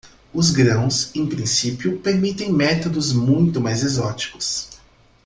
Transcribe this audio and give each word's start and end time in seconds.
Os 0.33 0.49
grãos, 0.49 1.13
em 1.13 1.27
princípio, 1.27 1.99
permitem 1.99 2.51
métodos 2.51 3.13
muito 3.13 3.61
mais 3.61 3.83
exóticos. 3.83 4.69